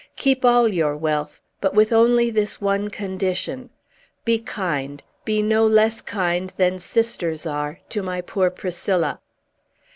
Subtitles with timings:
[0.15, 3.69] Keep all your wealth, but with only this one condition:
[4.25, 9.19] Be kind be no less kind than sisters are to my poor Priscilla!"